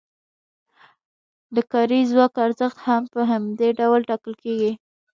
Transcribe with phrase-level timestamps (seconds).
[1.55, 4.71] د کاري ځواک ارزښت هم په همدې ډول ټاکل کیږي.